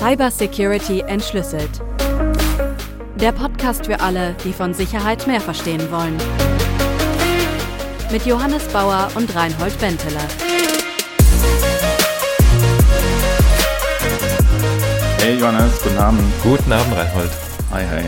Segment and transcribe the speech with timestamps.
[0.00, 1.82] Cybersecurity entschlüsselt.
[3.16, 6.16] Der Podcast für alle, die von Sicherheit mehr verstehen wollen.
[8.10, 10.26] Mit Johannes Bauer und Reinhold Benteler.
[15.18, 16.32] Hey Johannes, guten Abend.
[16.42, 17.30] Guten Abend, Reinhold.
[17.70, 18.04] Hi, hi.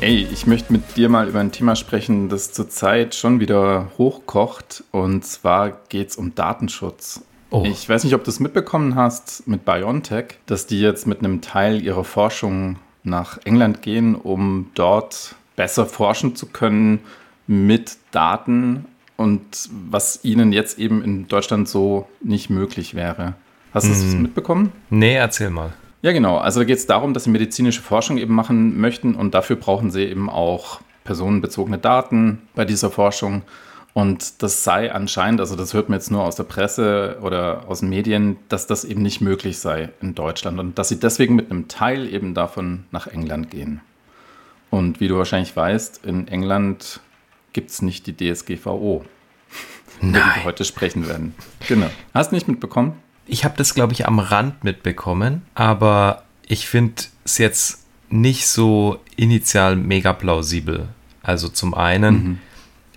[0.00, 4.82] Ey, ich möchte mit dir mal über ein Thema sprechen, das zurzeit schon wieder hochkocht.
[4.90, 7.20] Und zwar geht es um Datenschutz.
[7.50, 7.64] Oh.
[7.66, 11.40] Ich weiß nicht, ob du es mitbekommen hast mit BioNTech, dass die jetzt mit einem
[11.40, 17.00] Teil ihrer Forschung nach England gehen, um dort besser forschen zu können
[17.46, 18.84] mit Daten
[19.16, 23.34] und was ihnen jetzt eben in Deutschland so nicht möglich wäre.
[23.74, 24.22] Hast du es hm.
[24.22, 24.72] mitbekommen?
[24.88, 25.72] Nee, erzähl mal.
[26.02, 26.38] Ja, genau.
[26.38, 29.90] Also da geht es darum, dass sie medizinische Forschung eben machen möchten und dafür brauchen
[29.90, 33.42] sie eben auch personenbezogene Daten bei dieser Forschung.
[33.92, 37.80] Und das sei anscheinend, also das hört man jetzt nur aus der Presse oder aus
[37.80, 41.50] den Medien, dass das eben nicht möglich sei in Deutschland und dass sie deswegen mit
[41.50, 43.80] einem Teil eben davon nach England gehen.
[44.70, 47.00] Und wie du wahrscheinlich weißt, in England
[47.52, 49.04] gibt es nicht die DSGVO,
[50.00, 51.34] über die wir heute sprechen werden.
[51.66, 51.90] Genau.
[52.14, 52.92] Hast du nicht mitbekommen?
[53.26, 59.00] Ich habe das, glaube ich, am Rand mitbekommen, aber ich finde es jetzt nicht so
[59.16, 60.88] initial mega plausibel.
[61.22, 62.38] Also zum einen mhm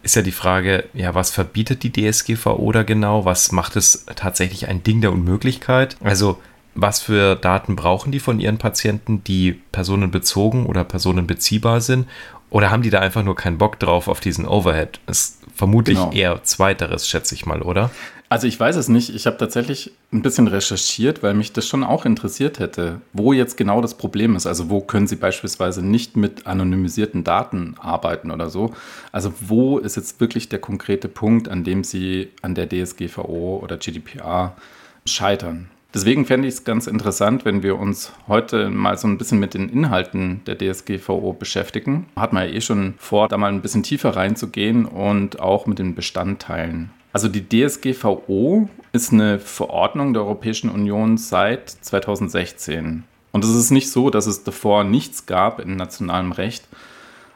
[0.04, 3.26] ist ja die Frage, ja, was verbietet die DSGVO da genau?
[3.26, 5.98] Was macht es tatsächlich ein Ding der Unmöglichkeit?
[6.04, 6.40] Also,
[6.76, 12.08] was für Daten brauchen die von ihren Patienten, die personenbezogen oder personenbeziehbar sind?
[12.50, 15.00] Oder haben die da einfach nur keinen Bock drauf auf diesen Overhead?
[15.06, 16.12] Das ist vermutlich genau.
[16.12, 17.90] eher zweiteres, schätze ich mal, oder?
[18.34, 19.14] Also ich weiß es nicht.
[19.14, 23.58] Ich habe tatsächlich ein bisschen recherchiert, weil mich das schon auch interessiert hätte, wo jetzt
[23.58, 24.48] genau das Problem ist.
[24.48, 28.74] Also wo können Sie beispielsweise nicht mit anonymisierten Daten arbeiten oder so.
[29.12, 33.78] Also wo ist jetzt wirklich der konkrete Punkt, an dem Sie an der DSGVO oder
[33.78, 34.56] GDPR
[35.06, 35.70] scheitern?
[35.94, 39.54] Deswegen fände ich es ganz interessant, wenn wir uns heute mal so ein bisschen mit
[39.54, 42.08] den Inhalten der DSGVO beschäftigen.
[42.16, 45.78] Hat man ja eh schon vor, da mal ein bisschen tiefer reinzugehen und auch mit
[45.78, 46.90] den Bestandteilen.
[47.14, 53.04] Also die DSGVO ist eine Verordnung der Europäischen Union seit 2016.
[53.32, 56.68] Und es ist nicht so, dass es davor nichts gab in nationalem Recht,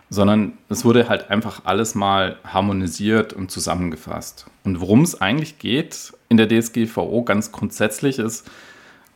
[0.10, 4.48] sondern es wurde halt einfach alles mal harmonisiert und zusammengefasst.
[4.64, 8.50] Und worum es eigentlich geht in der DSGVO ganz grundsätzlich ist,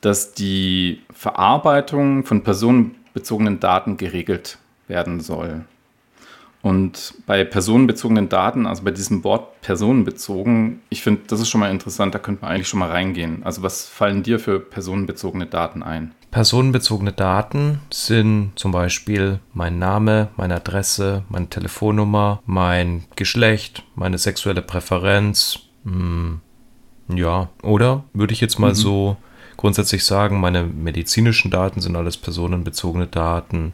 [0.01, 5.65] dass die Verarbeitung von personenbezogenen Daten geregelt werden soll.
[6.61, 11.71] Und bei personenbezogenen Daten, also bei diesem Wort personenbezogen, ich finde, das ist schon mal
[11.71, 13.43] interessant, da könnte man eigentlich schon mal reingehen.
[13.43, 16.13] Also was fallen dir für personenbezogene Daten ein?
[16.29, 24.61] Personenbezogene Daten sind zum Beispiel mein Name, meine Adresse, meine Telefonnummer, mein Geschlecht, meine sexuelle
[24.61, 25.59] Präferenz.
[25.83, 26.41] Hm,
[27.09, 28.75] ja, oder würde ich jetzt mal mhm.
[28.75, 29.17] so
[29.57, 33.73] grundsätzlich sagen, meine medizinischen Daten sind alles personenbezogene Daten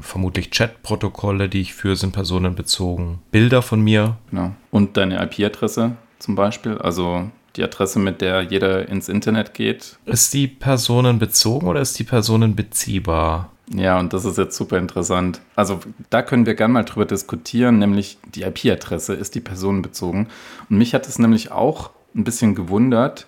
[0.00, 3.18] vermutlich Chatprotokolle, die ich führe, sind personenbezogen.
[3.30, 4.16] Bilder von mir.
[4.30, 4.52] Genau.
[4.70, 9.98] Und deine IP-Adresse zum Beispiel, also die Adresse, mit der jeder ins Internet geht.
[10.06, 13.50] Ist die personenbezogen oder ist die personenbeziehbar?
[13.74, 15.40] Ja, und das ist jetzt super interessant.
[15.54, 15.80] Also
[16.10, 20.28] da können wir gerne mal drüber diskutieren, nämlich die IP-Adresse, ist die personenbezogen?
[20.68, 23.26] Und mich hat es nämlich auch ein bisschen gewundert.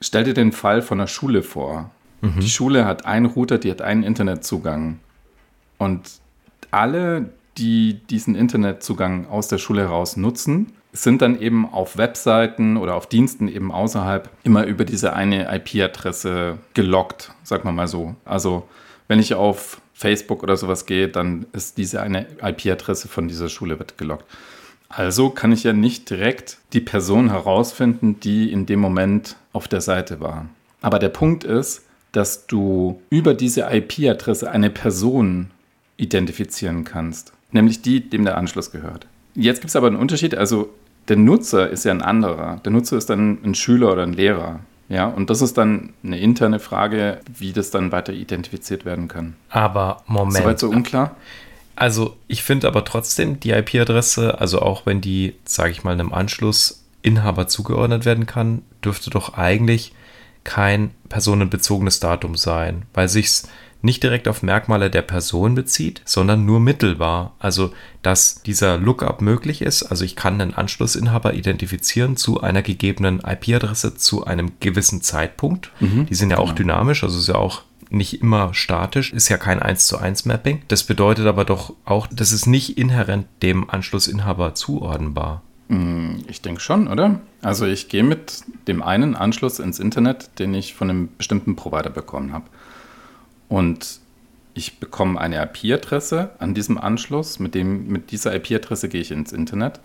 [0.00, 1.90] Stell dir den Fall von der Schule vor.
[2.20, 2.40] Mhm.
[2.40, 4.98] Die Schule hat einen Router, die hat einen Internetzugang.
[5.78, 6.20] Und
[6.70, 12.94] alle, die diesen Internetzugang aus der Schule heraus nutzen, sind dann eben auf Webseiten oder
[12.94, 18.14] auf Diensten eben außerhalb immer über diese eine IP-Adresse gelockt, sagen wir mal so.
[18.24, 18.68] Also
[19.06, 23.78] wenn ich auf Facebook oder sowas gehe, dann ist diese eine IP-Adresse von dieser Schule
[23.78, 24.24] wird gelockt.
[24.88, 29.82] Also kann ich ja nicht direkt die Person herausfinden, die in dem Moment auf der
[29.82, 30.46] Seite war.
[30.80, 35.50] Aber der Punkt ist, dass du über diese IP-Adresse eine Person
[35.98, 39.06] identifizieren kannst, nämlich die, dem der Anschluss gehört.
[39.34, 40.70] Jetzt gibt es aber einen Unterschied, also
[41.08, 42.60] der Nutzer ist ja ein anderer.
[42.64, 44.60] Der Nutzer ist dann ein Schüler oder ein Lehrer.
[44.88, 49.36] Ja, und das ist dann eine interne Frage, wie das dann weiter identifiziert werden kann.
[49.50, 50.38] Aber Moment.
[50.38, 51.16] Soweit so unklar?
[51.76, 56.12] Also, ich finde aber trotzdem die IP-Adresse, also auch wenn die, sage ich mal, einem
[56.12, 59.92] Anschlussinhaber zugeordnet werden kann, dürfte doch eigentlich
[60.44, 63.48] kein personenbezogenes Datum sein, weil sich's
[63.80, 67.34] nicht direkt auf Merkmale der Person bezieht, sondern nur mittelbar.
[67.38, 67.72] Also,
[68.02, 69.84] dass dieser Lookup möglich ist.
[69.84, 75.70] Also, ich kann einen Anschlussinhaber identifizieren zu einer gegebenen IP-Adresse zu einem gewissen Zeitpunkt.
[75.80, 76.48] Mhm, Die sind ja genau.
[76.48, 80.24] auch dynamisch, also ist ja auch nicht immer statisch, ist ja kein 1 zu 1
[80.26, 80.62] Mapping.
[80.68, 85.42] Das bedeutet aber doch auch, das ist nicht inhärent dem Anschlussinhaber zuordnenbar.
[85.68, 87.20] Hm, ich denke schon, oder?
[87.42, 91.90] Also ich gehe mit dem einen Anschluss ins Internet, den ich von einem bestimmten Provider
[91.90, 92.46] bekommen habe.
[93.48, 94.00] Und
[94.54, 97.38] ich bekomme eine IP-Adresse an diesem Anschluss.
[97.38, 99.80] Mit, dem, mit dieser IP-Adresse gehe ich ins Internet.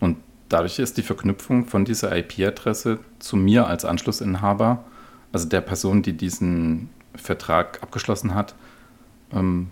[0.00, 0.16] Und
[0.48, 4.84] dadurch ist die Verknüpfung von dieser IP-Adresse zu mir als Anschlussinhaber,
[5.32, 8.54] also der Person, die diesen Vertrag abgeschlossen hat,
[9.32, 9.70] ähm,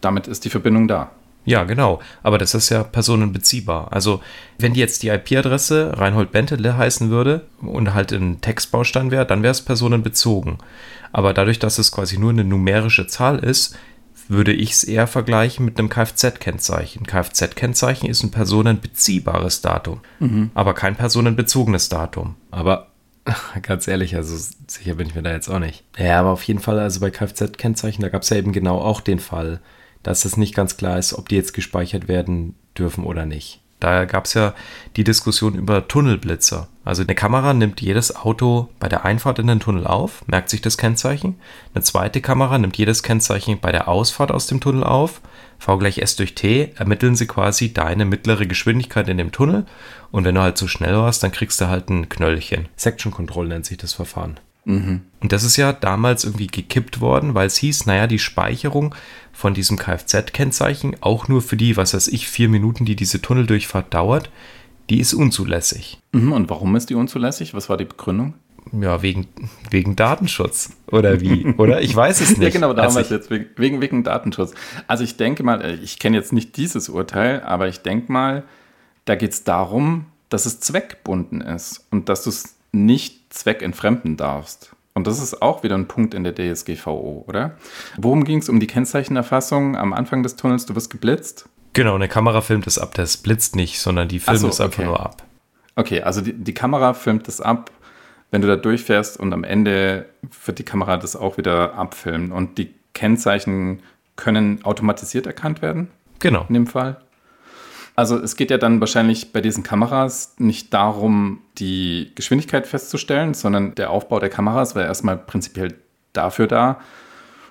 [0.00, 1.10] damit ist die Verbindung da.
[1.44, 2.00] Ja, genau.
[2.22, 3.92] Aber das ist ja personenbeziehbar.
[3.92, 4.20] Also,
[4.58, 9.42] wenn die jetzt die IP-Adresse Reinhold Bentele heißen würde und halt ein Textbaustein wäre, dann
[9.42, 10.58] wäre es personenbezogen.
[11.10, 13.76] Aber dadurch, dass es quasi nur eine numerische Zahl ist,
[14.28, 17.06] würde ich es eher vergleichen mit einem Kfz-Kennzeichen.
[17.06, 20.50] Kfz-Kennzeichen ist ein personenbeziehbares Datum, mhm.
[20.54, 22.36] aber kein personenbezogenes Datum.
[22.50, 22.88] Aber
[23.62, 24.36] ganz ehrlich, also
[24.66, 25.84] sicher bin ich mir da jetzt auch nicht.
[25.96, 29.00] Ja, aber auf jeden Fall, also bei Kfz-Kennzeichen, da gab es ja eben genau auch
[29.00, 29.60] den Fall,
[30.08, 33.60] dass es nicht ganz klar ist, ob die jetzt gespeichert werden dürfen oder nicht.
[33.78, 34.54] Da gab es ja
[34.96, 36.66] die Diskussion über Tunnelblitzer.
[36.82, 40.62] Also eine Kamera nimmt jedes Auto bei der Einfahrt in den Tunnel auf, merkt sich
[40.62, 41.38] das Kennzeichen.
[41.74, 45.20] Eine zweite Kamera nimmt jedes Kennzeichen bei der Ausfahrt aus dem Tunnel auf.
[45.58, 49.66] V gleich S durch T ermitteln sie quasi deine mittlere Geschwindigkeit in dem Tunnel.
[50.10, 52.68] Und wenn du halt zu so schnell warst, dann kriegst du halt ein Knöllchen.
[52.76, 54.40] Section Control nennt sich das Verfahren.
[54.68, 55.00] Mhm.
[55.20, 58.94] Und das ist ja damals irgendwie gekippt worden, weil es hieß, naja, die Speicherung
[59.32, 63.92] von diesem Kfz-Kennzeichen, auch nur für die, was weiß ich, vier Minuten, die diese Tunneldurchfahrt
[63.94, 64.30] dauert,
[64.90, 65.98] die ist unzulässig.
[66.12, 67.54] Mhm, und warum ist die unzulässig?
[67.54, 68.34] Was war die Begründung?
[68.78, 69.26] Ja, wegen,
[69.70, 70.70] wegen Datenschutz.
[70.88, 71.46] Oder wie?
[71.56, 71.80] Oder?
[71.80, 72.42] Ich weiß es nicht.
[72.42, 73.30] ja, genau, da haben wir es jetzt.
[73.30, 74.52] Wegen, wegen Datenschutz.
[74.86, 78.44] Also ich denke mal, äh, ich kenne jetzt nicht dieses Urteil, aber ich denke mal,
[79.06, 84.74] da geht es darum, dass es zweckbunden ist und dass du es nicht zweckentfremden darfst.
[84.94, 87.56] Und das ist auch wieder ein Punkt in der DSGVO, oder?
[87.96, 90.66] Worum ging es um die Kennzeichenerfassung am Anfang des Tunnels?
[90.66, 91.48] Du wirst geblitzt?
[91.72, 92.94] Genau, eine Kamera filmt es ab.
[92.94, 94.88] Das blitzt nicht, sondern die filmt so, es einfach okay.
[94.88, 95.22] nur ab.
[95.76, 97.70] Okay, also die, die Kamera filmt es ab,
[98.32, 100.06] wenn du da durchfährst und am Ende
[100.44, 102.32] wird die Kamera das auch wieder abfilmen.
[102.32, 103.80] Und die Kennzeichen
[104.16, 105.88] können automatisiert erkannt werden?
[106.18, 106.44] Genau.
[106.48, 107.00] In dem Fall?
[107.98, 113.74] Also es geht ja dann wahrscheinlich bei diesen Kameras nicht darum, die Geschwindigkeit festzustellen, sondern
[113.74, 115.74] der Aufbau der Kameras wäre erstmal prinzipiell
[116.12, 116.78] dafür da,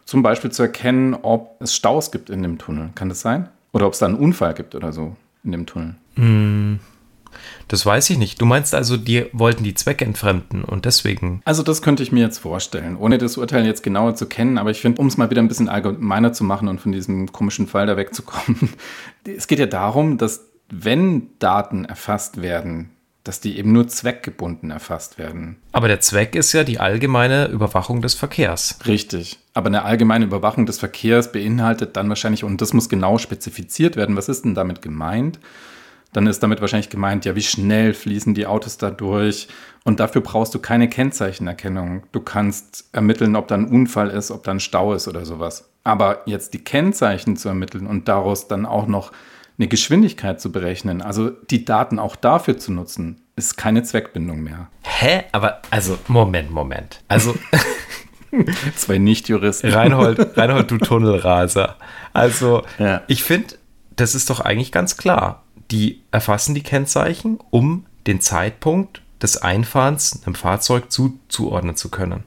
[0.06, 2.92] zum Beispiel zu erkennen, ob es Staus gibt in dem Tunnel.
[2.96, 3.50] Kann das sein?
[3.74, 5.96] Oder ob es da einen Unfall gibt oder so in dem Tunnel.
[6.16, 6.76] Mm,
[7.68, 8.40] das weiß ich nicht.
[8.42, 11.42] Du meinst also, die wollten die Zwecke entfremden und deswegen.
[11.46, 14.58] Also, das könnte ich mir jetzt vorstellen, ohne das Urteil jetzt genauer zu kennen.
[14.58, 17.32] Aber ich finde, um es mal wieder ein bisschen allgemeiner zu machen und von diesem
[17.32, 18.74] komischen Fall da wegzukommen,
[19.26, 22.92] es geht ja darum, dass wenn Daten erfasst werden,
[23.28, 25.58] dass die eben nur zweckgebunden erfasst werden.
[25.74, 28.80] Aber der Zweck ist ja die allgemeine Überwachung des Verkehrs.
[28.88, 29.38] Richtig.
[29.54, 34.16] Aber eine allgemeine Überwachung des Verkehrs beinhaltet dann wahrscheinlich, und das muss genau spezifiziert werden,
[34.16, 35.40] was ist denn damit gemeint?
[36.14, 39.48] Dann ist damit wahrscheinlich gemeint, ja, wie schnell fließen die Autos da durch.
[39.84, 42.04] Und dafür brauchst du keine Kennzeichenerkennung.
[42.12, 45.70] Du kannst ermitteln, ob da ein Unfall ist, ob da ein Stau ist oder sowas.
[45.84, 49.12] Aber jetzt die Kennzeichen zu ermitteln und daraus dann auch noch
[49.58, 54.68] eine Geschwindigkeit zu berechnen, also die Daten auch dafür zu nutzen, ist keine Zweckbindung mehr.
[54.84, 55.24] Hä?
[55.32, 57.02] Aber, also, Moment, Moment.
[57.08, 57.36] Also.
[58.76, 59.72] Zwei Nicht-Juristen.
[59.72, 61.78] Reinhold, Reinhold, du Tunnelraser.
[62.14, 63.02] Also, ja.
[63.08, 63.56] ich finde,
[63.96, 70.22] das ist doch eigentlich ganz klar die erfassen die Kennzeichen, um den Zeitpunkt des Einfahrens
[70.26, 72.24] einem Fahrzeug zuzuordnen zu können.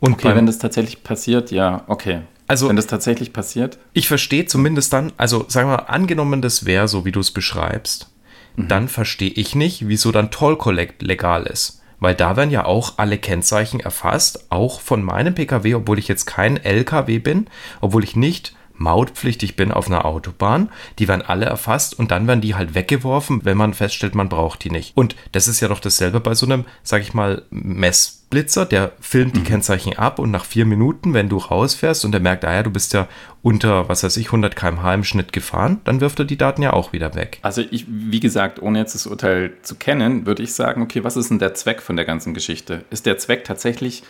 [0.00, 2.20] Und okay, beim, wenn das tatsächlich passiert, ja, okay.
[2.48, 3.78] Also, wenn das tatsächlich passiert.
[3.92, 7.30] Ich verstehe zumindest dann, also sagen wir mal, angenommen, das wäre so, wie du es
[7.30, 8.08] beschreibst,
[8.56, 8.68] mhm.
[8.68, 11.82] dann verstehe ich nicht, wieso dann Toll Collect legal ist.
[11.98, 16.26] Weil da werden ja auch alle Kennzeichen erfasst, auch von meinem Pkw, obwohl ich jetzt
[16.26, 17.46] kein LKW bin,
[17.80, 22.40] obwohl ich nicht mautpflichtig bin auf einer Autobahn, die werden alle erfasst und dann werden
[22.40, 24.96] die halt weggeworfen, wenn man feststellt, man braucht die nicht.
[24.96, 29.36] Und das ist ja doch dasselbe bei so einem, sag ich mal, Messblitzer, der filmt
[29.36, 29.44] die mhm.
[29.44, 32.70] Kennzeichen ab und nach vier Minuten, wenn du rausfährst und er merkt, ah ja, du
[32.70, 33.08] bist ja
[33.42, 36.72] unter, was weiß ich, 100 km/h im Schnitt gefahren, dann wirft er die Daten ja
[36.72, 37.38] auch wieder weg.
[37.42, 41.16] Also ich, wie gesagt, ohne jetzt das Urteil zu kennen, würde ich sagen, okay, was
[41.16, 42.84] ist denn der Zweck von der ganzen Geschichte?
[42.90, 44.02] Ist der Zweck tatsächlich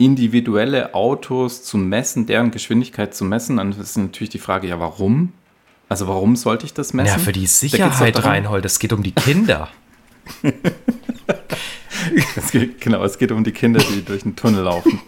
[0.00, 5.34] individuelle Autos zu messen, deren Geschwindigkeit zu messen, dann ist natürlich die Frage, ja, warum?
[5.90, 7.18] Also warum sollte ich das messen?
[7.18, 9.68] Ja, für die Sicherheit, Reinhold, es geht um die Kinder.
[12.36, 15.00] es geht, genau, es geht um die Kinder, die durch den Tunnel laufen.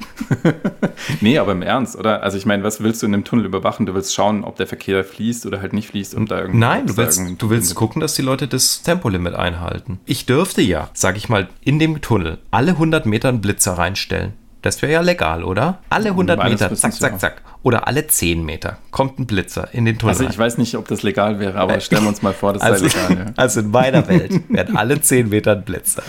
[1.22, 2.22] nee, aber im Ernst, oder?
[2.22, 3.86] Also ich meine, was willst du in dem Tunnel überwachen?
[3.86, 6.58] Du willst schauen, ob der Verkehr fließt oder halt nicht fließt und da irgendwie.
[6.58, 10.00] Nein, du willst, du willst gucken, dass die Leute das Tempolimit einhalten.
[10.04, 14.34] Ich dürfte ja, sag ich mal, in dem Tunnel alle 100 Meter einen Blitzer reinstellen
[14.62, 15.78] Das wäre ja legal, oder?
[15.90, 17.18] Alle 100 Meines Meter, zack, zack, ja.
[17.18, 17.42] zack.
[17.64, 20.14] Oder alle 10 Meter kommt ein Blitzer in den Tunnel.
[20.14, 22.62] Also ich weiß nicht, ob das legal wäre, aber stellen wir uns mal vor, das
[22.62, 23.32] also, sei legal.
[23.36, 26.04] also in meiner Welt wären alle 10 Meter ein Blitzer.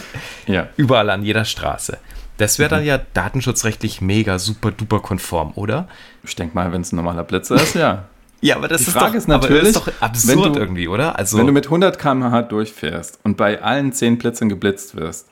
[0.45, 0.53] Ja.
[0.53, 0.67] ja.
[0.77, 1.97] Überall an jeder Straße.
[2.37, 5.87] Das wäre dann ja datenschutzrechtlich mega, super, duper konform, oder?
[6.23, 8.05] Ich denke mal, wenn es ein normaler Blitzer ist, ja.
[8.41, 10.89] Ja, aber das Die ist, Frage doch, ist natürlich, aber ist doch absurd du- irgendwie,
[10.89, 11.17] oder?
[11.17, 15.29] Also, Wenn du mit 100 km/h durchfährst und bei allen 10 Blitzern geblitzt wirst,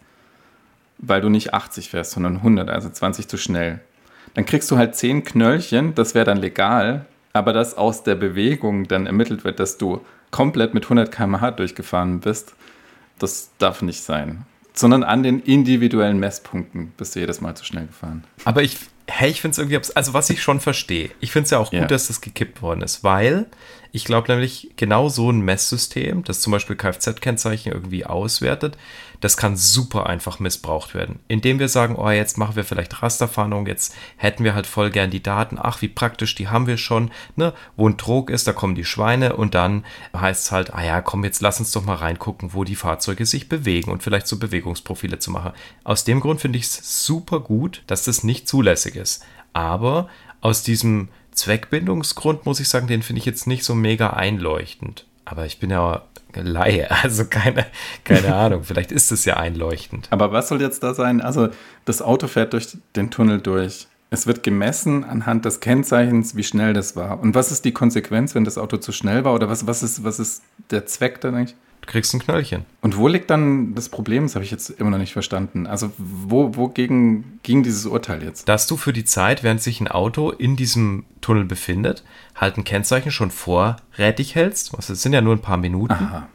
[1.01, 3.79] weil du nicht 80 fährst, sondern 100, also 20 zu schnell,
[4.33, 8.87] dann kriegst du halt 10 Knöllchen, das wäre dann legal, aber dass aus der Bewegung
[8.87, 12.53] dann ermittelt wird, dass du komplett mit 100 km/h durchgefahren bist,
[13.19, 14.45] das darf nicht sein.
[14.73, 18.23] Sondern an den individuellen Messpunkten bist du jedes Mal zu schnell gefahren.
[18.45, 18.77] Aber ich,
[19.07, 21.73] hey, ich finde es irgendwie, also was ich schon verstehe, ich finde es ja auch
[21.73, 21.81] Ja.
[21.81, 23.47] gut, dass das gekippt worden ist, weil
[23.93, 28.77] ich glaube nämlich, genau so ein Messsystem, das zum Beispiel Kfz-Kennzeichen irgendwie auswertet,
[29.19, 31.19] das kann super einfach missbraucht werden.
[31.27, 35.11] Indem wir sagen, oh, jetzt machen wir vielleicht Rasterfahndung, jetzt hätten wir halt voll gern
[35.11, 37.53] die Daten, ach, wie praktisch, die haben wir schon, ne?
[37.75, 41.01] Wo ein Trog ist, da kommen die Schweine und dann heißt es halt, ah ja,
[41.01, 44.39] komm, jetzt lass uns doch mal reingucken, wo die Fahrzeuge sich bewegen und vielleicht so
[44.39, 45.51] Bewegungsprofile zu machen.
[45.83, 49.23] Aus dem Grund finde ich es super gut, dass das nicht zulässig ist.
[49.53, 50.07] Aber
[50.39, 51.09] aus diesem
[51.41, 55.05] Zweckbindungsgrund muss ich sagen, den finde ich jetzt nicht so mega einleuchtend.
[55.25, 56.03] Aber ich bin ja
[56.35, 57.65] Laie, also keine,
[58.03, 60.07] keine Ahnung, vielleicht ist es ja einleuchtend.
[60.11, 61.19] Aber was soll jetzt da sein?
[61.19, 61.49] Also
[61.85, 63.87] das Auto fährt durch den Tunnel durch.
[64.11, 67.19] Es wird gemessen anhand des Kennzeichens, wie schnell das war.
[67.19, 69.33] Und was ist die Konsequenz, wenn das Auto zu schnell war?
[69.33, 71.55] Oder was, was, ist, was ist der Zweck dann eigentlich?
[71.81, 72.65] Du kriegst ein Knöllchen.
[72.81, 74.23] Und wo liegt dann das Problem?
[74.23, 75.65] Das habe ich jetzt immer noch nicht verstanden.
[75.65, 78.47] Also wo, wogegen ging dieses Urteil jetzt?
[78.47, 82.03] Dass du für die Zeit, während sich ein Auto in diesem Tunnel befindet,
[82.35, 84.73] halt ein Kennzeichen schon vorrätig hältst.
[84.75, 85.93] Das sind ja nur ein paar Minuten.
[85.93, 86.27] Aha.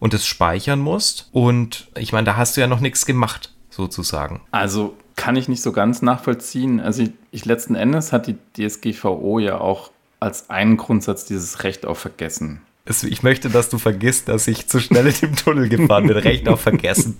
[0.00, 1.28] Und es speichern musst.
[1.32, 4.40] Und ich meine, da hast du ja noch nichts gemacht, sozusagen.
[4.52, 6.80] Also kann ich nicht so ganz nachvollziehen.
[6.80, 9.90] Also ich, ich letzten Endes hat die DSGVO ja auch
[10.20, 12.62] als einen Grundsatz dieses Recht auf Vergessen.
[13.04, 16.16] Ich möchte, dass du vergisst, dass ich zu schnell in dem Tunnel gefahren bin.
[16.16, 17.16] Recht auf vergessen.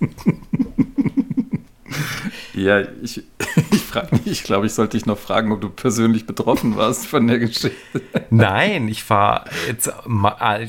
[2.53, 3.23] Ja, ich,
[3.71, 7.07] ich frage mich, ich glaube, ich sollte dich noch fragen, ob du persönlich betroffen warst
[7.07, 7.71] von der Geschichte.
[8.29, 9.91] Nein, ich fahre jetzt,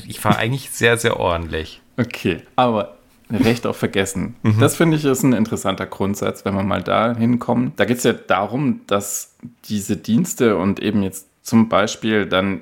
[0.07, 1.81] ich fahre eigentlich sehr, sehr ordentlich.
[1.97, 2.97] Okay, aber
[3.31, 4.35] Recht auf Vergessen.
[4.59, 7.71] Das finde ich ist ein interessanter Grundsatz, wenn wir mal da hinkommen.
[7.77, 12.61] Da geht es ja darum, dass diese Dienste und eben jetzt zum Beispiel dann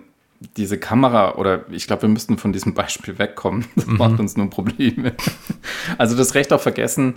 [0.58, 3.66] diese Kamera oder ich glaube, wir müssten von diesem Beispiel wegkommen.
[3.76, 5.14] Das macht uns nur Probleme.
[5.98, 7.16] Also das Recht auf Vergessen,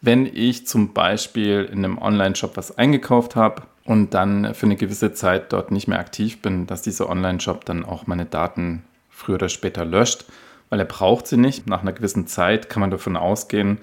[0.00, 5.12] wenn ich zum Beispiel in einem Online-Shop was eingekauft habe und dann für eine gewisse
[5.12, 9.48] Zeit dort nicht mehr aktiv bin, dass dieser Online-Shop dann auch meine Daten früher oder
[9.48, 10.24] später löscht,
[10.68, 11.66] weil er braucht sie nicht.
[11.66, 13.78] Nach einer gewissen Zeit kann man davon ausgehen,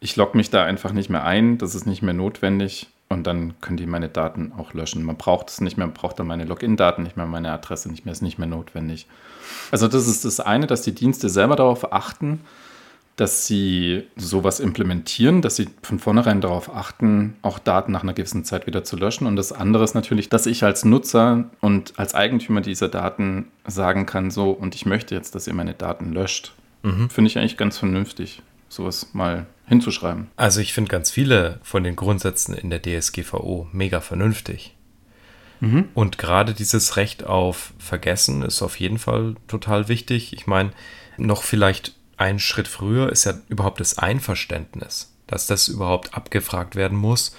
[0.00, 3.60] ich logge mich da einfach nicht mehr ein, das ist nicht mehr notwendig und dann
[3.60, 5.02] können die meine Daten auch löschen.
[5.02, 8.04] Man braucht es nicht mehr, man braucht dann meine Login-Daten nicht mehr, meine Adresse nicht
[8.04, 9.06] mehr, ist nicht mehr notwendig.
[9.72, 12.40] Also das ist das eine, dass die Dienste selber darauf achten,
[13.16, 18.44] dass sie sowas implementieren, dass sie von vornherein darauf achten, auch Daten nach einer gewissen
[18.44, 19.26] Zeit wieder zu löschen.
[19.26, 24.06] Und das andere ist natürlich, dass ich als Nutzer und als Eigentümer dieser Daten sagen
[24.06, 26.54] kann, so, und ich möchte jetzt, dass ihr meine Daten löscht.
[26.82, 30.30] Finde ich eigentlich ganz vernünftig, sowas mal hinzuschreiben.
[30.36, 34.74] Also ich finde ganz viele von den Grundsätzen in der DSGVO mega vernünftig.
[35.92, 40.32] Und gerade dieses Recht auf Vergessen ist auf jeden Fall total wichtig.
[40.32, 40.70] Ich meine,
[41.18, 46.96] noch vielleicht einen Schritt früher ist ja überhaupt das Einverständnis, dass das überhaupt abgefragt werden
[46.96, 47.36] muss,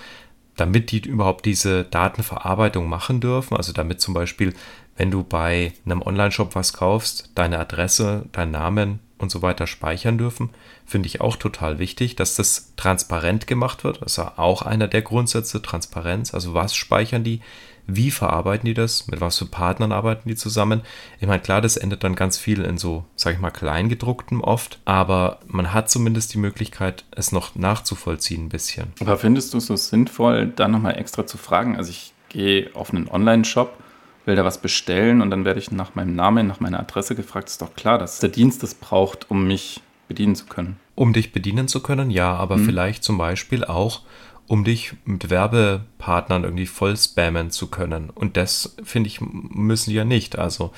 [0.55, 3.57] damit die überhaupt diese Datenverarbeitung machen dürfen.
[3.57, 4.53] Also damit zum Beispiel,
[4.97, 10.18] wenn du bei einem Online-Shop was kaufst, deine Adresse, deinen Namen und so weiter speichern
[10.18, 10.50] dürfen,
[10.86, 14.01] finde ich auch total wichtig, dass das transparent gemacht wird.
[14.01, 16.34] Das ja auch einer der Grundsätze, Transparenz.
[16.34, 17.42] Also was speichern die?
[17.88, 19.08] Wie verarbeiten die das?
[19.08, 20.82] Mit was für Partnern arbeiten die zusammen?
[21.20, 24.80] Ich meine, klar, das endet dann ganz viel in so, sag ich mal, Kleingedrucktem oft,
[24.86, 28.94] aber man hat zumindest die Möglichkeit, es noch nachzuvollziehen ein bisschen.
[29.00, 31.75] Aber findest du es so sinnvoll, da nochmal extra zu fragen?
[31.75, 33.80] Also ich gehe auf einen Online-Shop,
[34.25, 37.50] will da was bestellen und dann werde ich nach meinem Namen, nach meiner Adresse gefragt.
[37.50, 40.78] Ist doch klar, dass der Dienst das braucht, um mich bedienen zu können.
[40.96, 44.01] Um dich bedienen zu können, ja, aber vielleicht zum Beispiel auch,
[44.48, 48.10] um dich mit Werbepartnern irgendwie voll spammen zu können.
[48.10, 50.38] Und das, finde ich, müssen die ja nicht.
[50.38, 50.74] Also,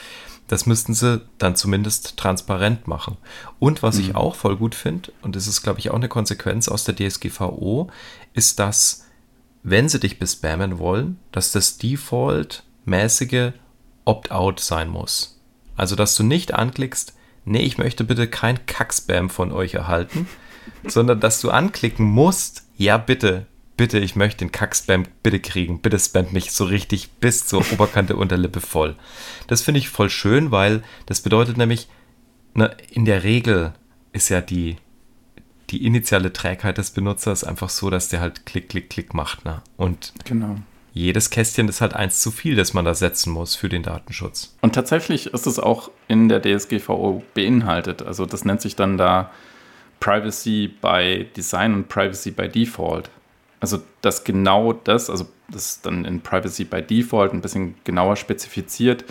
[0.47, 3.17] das müssten sie dann zumindest transparent machen.
[3.59, 6.67] Und was ich auch voll gut finde, und das ist, glaube ich, auch eine Konsequenz
[6.67, 7.89] aus der DSGVO,
[8.33, 9.05] ist, dass,
[9.63, 11.77] wenn sie dich bespammen wollen, dass das
[12.85, 13.53] Default-mäßige
[14.05, 15.41] Opt-out sein muss.
[15.75, 17.13] Also, dass du nicht anklickst,
[17.45, 20.27] nee, ich möchte bitte kein Kack-Spam von euch erhalten,
[20.87, 23.47] sondern dass du anklicken musst, ja bitte,
[23.77, 25.79] bitte, ich möchte den Kack-Spam bitte kriegen.
[25.79, 28.95] Bitte spamt mich so richtig bis zur Oberkante Unterlippe voll.
[29.47, 31.87] Das finde ich voll schön, weil das bedeutet nämlich,
[32.53, 33.73] ne, in der Regel
[34.11, 34.75] ist ja die,
[35.69, 39.43] die initiale Trägheit des Benutzers einfach so, dass der halt klick, klick, klick macht.
[39.43, 39.61] Ne?
[39.75, 40.57] Und genau.
[40.93, 44.55] Jedes Kästchen ist halt eins zu viel, das man da setzen muss für den Datenschutz.
[44.61, 48.03] Und tatsächlich ist es auch in der DSGVO beinhaltet.
[48.03, 49.31] Also das nennt sich dann da
[49.99, 53.09] Privacy by Design und Privacy by Default.
[53.59, 58.15] Also dass genau das, also das ist dann in Privacy by Default ein bisschen genauer
[58.15, 59.03] spezifiziert,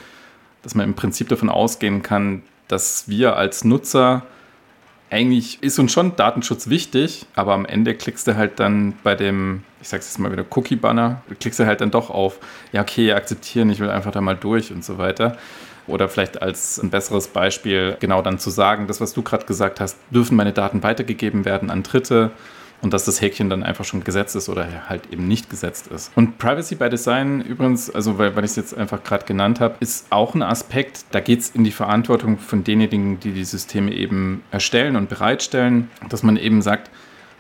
[0.63, 4.23] dass man im Prinzip davon ausgehen kann, dass wir als Nutzer
[5.13, 9.63] eigentlich ist uns schon Datenschutz wichtig, aber am Ende klickst du halt dann bei dem,
[9.83, 12.39] ich sag's jetzt mal wieder, Cookie-Banner, klickst du halt dann doch auf,
[12.73, 15.37] ja, okay, akzeptieren, ich will einfach da mal durch und so weiter.
[15.87, 19.81] Oder vielleicht als ein besseres Beispiel genau dann zu sagen, das, was du gerade gesagt
[19.81, 22.31] hast, dürfen meine Daten weitergegeben werden an Dritte
[22.83, 26.11] und dass das Häkchen dann einfach schon gesetzt ist oder halt eben nicht gesetzt ist.
[26.17, 29.77] Und Privacy by Design übrigens, also weil, weil ich es jetzt einfach gerade genannt habe,
[29.81, 33.93] ist auch ein Aspekt, da geht es in die Verantwortung von denjenigen, die die Systeme
[33.93, 36.91] eben erstellen und bereitstellen, dass man eben sagt,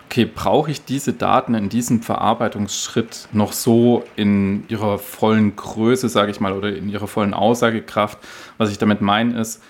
[0.07, 6.31] okay, brauche ich diese Daten in diesem Verarbeitungsschritt noch so in ihrer vollen Größe, sage
[6.31, 8.19] ich mal, oder in ihrer vollen Aussagekraft?
[8.59, 9.63] Was ich damit meine ist,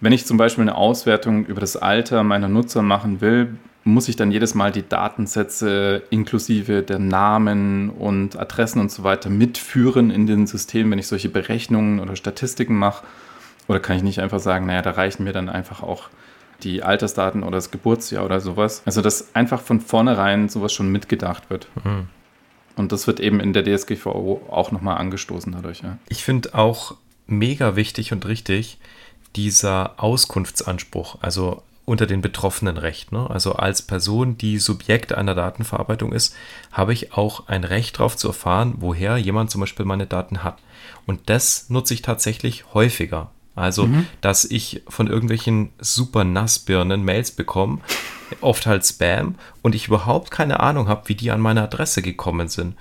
[0.00, 4.16] wenn ich zum Beispiel eine Auswertung über das Alter meiner Nutzer machen will, muss ich
[4.16, 10.26] dann jedes Mal die Datensätze inklusive der Namen und Adressen und so weiter mitführen in
[10.26, 13.04] den System, wenn ich solche Berechnungen oder Statistiken mache?
[13.68, 16.08] Oder kann ich nicht einfach sagen, naja, da reichen mir dann einfach auch
[16.62, 18.82] die Altersdaten oder das Geburtsjahr oder sowas?
[18.84, 21.68] Also, dass einfach von vornherein sowas schon mitgedacht wird.
[21.84, 22.08] Mhm.
[22.76, 25.82] Und das wird eben in der DSGVO auch nochmal angestoßen dadurch.
[25.82, 25.98] Ja.
[26.08, 26.96] Ich finde auch
[27.26, 28.78] mega wichtig und richtig
[29.36, 31.18] dieser Auskunftsanspruch.
[31.20, 33.12] Also unter den betroffenen Recht.
[33.12, 33.28] Ne?
[33.28, 36.34] Also als Person, die Subjekt einer Datenverarbeitung ist,
[36.70, 40.58] habe ich auch ein Recht darauf zu erfahren, woher jemand zum Beispiel meine Daten hat.
[41.06, 43.30] Und das nutze ich tatsächlich häufiger.
[43.54, 44.06] Also, mhm.
[44.20, 47.80] dass ich von irgendwelchen super Nassbirnen Mails bekomme,
[48.40, 52.48] oft halt Spam, und ich überhaupt keine Ahnung habe, wie die an meine Adresse gekommen
[52.48, 52.76] sind.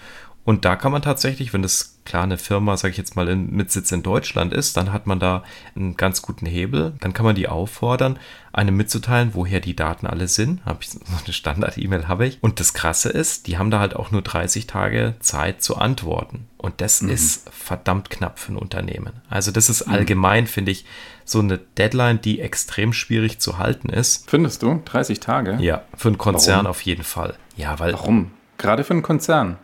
[0.46, 3.52] Und da kann man tatsächlich, wenn das klar eine Firma, sage ich jetzt mal, in,
[3.52, 5.44] mit Sitz in Deutschland ist, dann hat man da
[5.76, 6.94] einen ganz guten Hebel.
[7.00, 8.20] Dann kann man die auffordern,
[8.54, 10.66] einem mitzuteilen, woher die Daten alle sind.
[10.66, 12.38] Habe ich so eine Standard-E-Mail habe ich.
[12.42, 16.48] Und das Krasse ist, die haben da halt auch nur 30 Tage Zeit zu antworten.
[16.58, 17.10] Und das mhm.
[17.10, 19.14] ist verdammt knapp für ein Unternehmen.
[19.30, 19.94] Also das ist mhm.
[19.94, 20.86] allgemein, finde ich,
[21.24, 24.30] so eine Deadline, die extrem schwierig zu halten ist.
[24.30, 24.82] Findest du?
[24.86, 25.58] 30 Tage?
[25.60, 26.68] Ja, für einen Konzern Warum?
[26.68, 27.36] auf jeden Fall.
[27.56, 27.94] Ja, weil.
[27.94, 28.32] Warum?
[28.58, 29.58] Gerade für einen Konzern?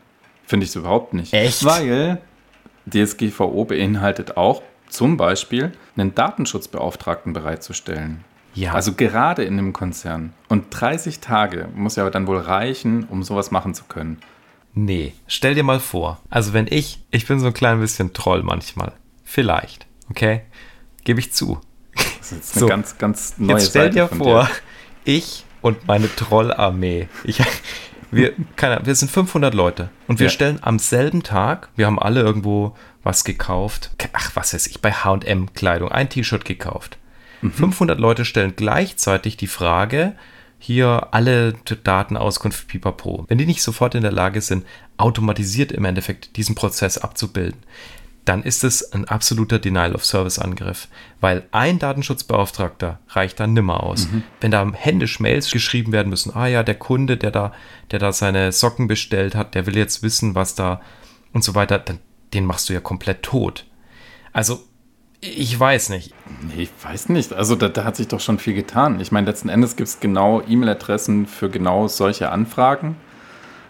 [0.48, 1.34] Finde ich es überhaupt nicht.
[1.34, 1.66] Echt?
[1.66, 2.20] Weil
[2.90, 8.24] DSGVO beinhaltet auch zum Beispiel einen Datenschutzbeauftragten bereitzustellen.
[8.54, 8.74] Ja.
[8.74, 10.34] Also gerade in einem Konzern.
[10.48, 14.20] Und 30 Tage muss ja dann wohl reichen, um sowas machen zu können.
[14.74, 16.22] Nee, stell dir mal vor.
[16.30, 18.94] Also wenn ich, ich bin so ein klein bisschen Troll manchmal.
[19.26, 20.44] Vielleicht, okay?
[21.04, 21.60] Gebe ich zu.
[21.96, 24.52] Das ist jetzt eine so, ganz, ganz neue Jetzt stell Seite dir vor, dir.
[25.04, 27.10] ich und meine Trollarmee.
[27.26, 27.42] Ich,
[28.12, 30.32] wir, keine, wir sind 500 Leute und wir ja.
[30.32, 33.92] stellen am selben Tag, wir haben alle irgendwo was gekauft.
[34.14, 36.98] Ach, was weiß ich, bei HM Kleidung, ein T-Shirt gekauft.
[37.42, 37.52] Mhm.
[37.52, 40.16] 500 Leute stellen gleichzeitig die Frage,
[40.60, 43.26] hier alle Datenauskunft pipapo.
[43.28, 44.66] Wenn die nicht sofort in der Lage sind,
[44.98, 47.62] automatisiert im Endeffekt diesen Prozess abzubilden,
[48.28, 50.90] dann ist es ein absoluter Denial-of-Service-Angriff,
[51.22, 54.08] weil ein Datenschutzbeauftragter reicht dann nimmer aus.
[54.08, 54.24] Mhm.
[54.42, 57.54] Wenn da händisch Mails geschrieben werden müssen, ah ja, der Kunde, der da,
[57.92, 60.82] der da seine Socken bestellt hat, der will jetzt wissen, was da
[61.32, 62.00] und so weiter, dann,
[62.34, 63.66] den machst du ja komplett tot.
[64.34, 64.60] Also,
[65.22, 66.14] ich weiß nicht.
[66.42, 67.34] Nee, ich weiß nicht.
[67.34, 69.00] Also da, da hat sich doch schon viel getan.
[69.00, 72.98] Ich meine, letzten Endes gibt es genau E-Mail-Adressen für genau solche Anfragen.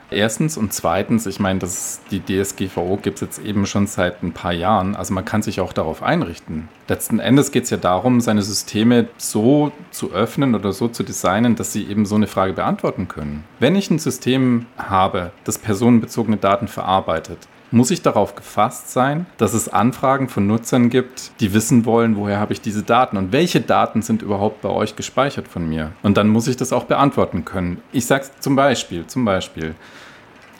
[0.09, 4.31] Erstens und zweitens, ich meine, das, die DSGVO gibt es jetzt eben schon seit ein
[4.31, 4.95] paar Jahren.
[4.95, 6.69] Also man kann sich auch darauf einrichten.
[6.87, 11.55] Letzten Endes geht es ja darum, seine Systeme so zu öffnen oder so zu designen,
[11.55, 13.43] dass sie eben so eine Frage beantworten können.
[13.59, 17.39] Wenn ich ein System habe, das personenbezogene Daten verarbeitet,
[17.71, 22.39] muss ich darauf gefasst sein, dass es Anfragen von Nutzern gibt, die wissen wollen, woher
[22.39, 25.91] habe ich diese Daten und welche Daten sind überhaupt bei euch gespeichert von mir.
[26.03, 27.81] Und dann muss ich das auch beantworten können.
[27.91, 29.75] Ich sage zum Beispiel, zum Beispiel,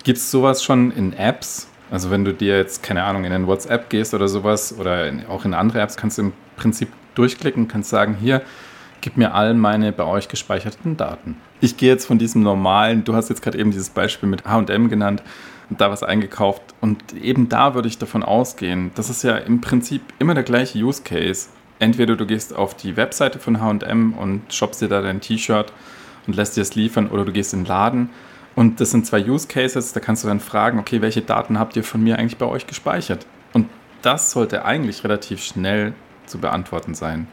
[0.03, 1.67] gibt es sowas schon in Apps?
[1.89, 5.25] Also wenn du dir jetzt, keine Ahnung, in den WhatsApp gehst oder sowas oder in,
[5.27, 8.41] auch in andere Apps, kannst du im Prinzip durchklicken, kannst sagen, hier,
[8.99, 11.37] gib mir all meine bei euch gespeicherten Daten.
[11.61, 14.89] Ich gehe jetzt von diesem normalen, du hast jetzt gerade eben dieses Beispiel mit H&M
[14.89, 15.23] genannt,
[15.69, 16.61] und da was eingekauft.
[16.81, 20.79] Und eben da würde ich davon ausgehen, das ist ja im Prinzip immer der gleiche
[20.79, 21.49] Use Case.
[21.79, 25.71] Entweder du gehst auf die Webseite von HM und shoppst dir da dein T-Shirt
[26.25, 28.09] und lässt dir es liefern, oder du gehst in den Laden
[28.55, 31.75] Und das sind zwei Use Cases, da kannst du dann fragen, okay, welche Daten habt
[31.75, 33.27] ihr von mir eigentlich bei euch gespeichert?
[33.53, 33.69] Und
[34.01, 35.93] das sollte eigentlich relativ schnell
[36.25, 37.27] zu beantworten sein.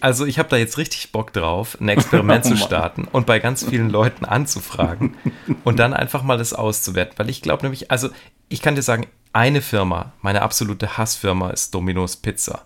[0.00, 3.64] Also ich habe da jetzt richtig Bock drauf, ein Experiment zu starten und bei ganz
[3.64, 5.16] vielen Leuten anzufragen
[5.64, 8.08] und dann einfach mal das auszuwerten, weil ich glaube nämlich, also
[8.48, 12.62] ich kann dir sagen, eine Firma, meine absolute Hassfirma ist Domino's Pizza.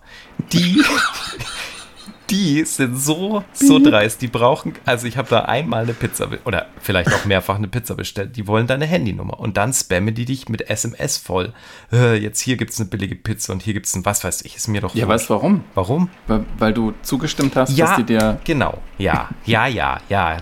[0.51, 0.83] Die
[2.29, 4.21] die sind so, so dreist.
[4.21, 7.95] Die brauchen, also ich habe da einmal eine Pizza oder vielleicht auch mehrfach eine Pizza
[7.95, 8.35] bestellt.
[8.35, 11.53] Die wollen deine Handynummer und dann spammen die dich mit SMS voll.
[11.91, 14.43] Äh, jetzt hier gibt es eine billige Pizza und hier gibt es ein, was weiß
[14.43, 14.95] ich, ist mir doch.
[14.95, 15.63] Ja, weißt du warum?
[15.73, 16.09] Warum?
[16.27, 18.39] Weil, weil, du zugestimmt hast, ja, dass die dir.
[18.43, 20.37] Genau, ja, ja, ja, ja.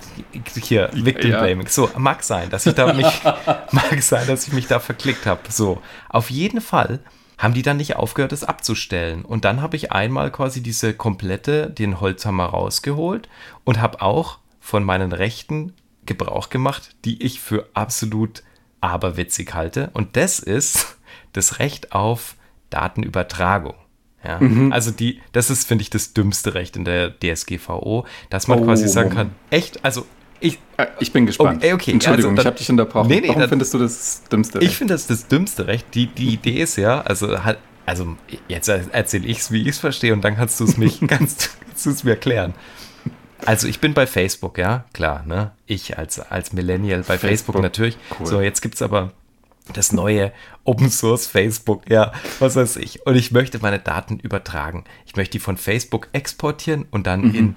[0.62, 1.42] Hier, Victim ja.
[1.42, 1.68] Blaming.
[1.68, 3.22] So, mag sein, dass ich da mich,
[3.72, 5.42] mag sein, dass ich mich da verklickt habe.
[5.50, 7.00] So, auf jeden Fall
[7.44, 9.26] haben die dann nicht aufgehört, es abzustellen.
[9.26, 13.28] Und dann habe ich einmal quasi diese komplette, den Holzhammer rausgeholt
[13.66, 15.74] und habe auch von meinen Rechten
[16.06, 18.44] Gebrauch gemacht, die ich für absolut
[18.80, 19.90] aberwitzig halte.
[19.94, 20.98] Und das ist
[21.34, 22.36] das Recht auf
[22.70, 23.76] Datenübertragung.
[24.24, 24.72] Ja, mhm.
[24.72, 28.64] Also die, das ist, finde ich, das dümmste Recht in der DSGVO, dass man oh,
[28.64, 30.06] quasi sagen kann, echt, also
[30.44, 31.64] ich, äh, ich bin gespannt.
[31.64, 31.92] Okay, okay.
[31.92, 33.08] Entschuldigung, also, dann, ich habe dich unterbrochen.
[33.08, 34.72] Nee, nee, Warum dann, findest du das dümmste Recht?
[34.72, 35.88] Ich finde das das dümmste Recht.
[35.94, 37.38] Die, die Idee ist ja, also
[37.86, 38.16] also
[38.48, 41.58] jetzt erzähle ich es, wie ich es verstehe, und dann kannst du es mich, kannst,
[41.68, 42.54] kannst du es mir erklären.
[43.46, 45.52] Also ich bin bei Facebook, ja, klar, ne?
[45.66, 47.98] Ich als, als Millennial bei Facebook, Facebook natürlich.
[48.20, 48.26] Cool.
[48.26, 49.12] So, jetzt gibt es aber
[49.74, 50.32] das neue
[50.64, 53.06] Open Source Facebook, ja, was weiß ich.
[53.06, 54.86] Und ich möchte meine Daten übertragen.
[55.06, 57.36] Ich möchte die von Facebook exportieren und dann mhm.
[57.36, 57.56] in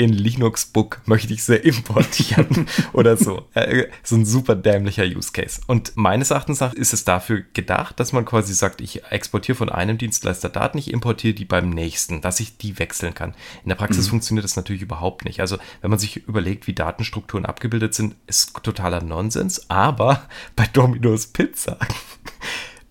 [0.00, 3.46] in Linux-Book möchte ich sie importieren oder so.
[3.52, 5.60] Äh, so ein super dämlicher Use Case.
[5.66, 9.98] Und meines Erachtens ist es dafür gedacht, dass man quasi sagt, ich exportiere von einem
[9.98, 13.34] Dienstleister Daten, ich importiere die beim nächsten, dass ich die wechseln kann.
[13.62, 14.12] In der Praxis mhm.
[14.12, 15.40] funktioniert das natürlich überhaupt nicht.
[15.40, 19.68] Also wenn man sich überlegt, wie Datenstrukturen abgebildet sind, ist totaler Nonsens.
[19.68, 20.22] Aber
[20.56, 21.76] bei Domino's Pizza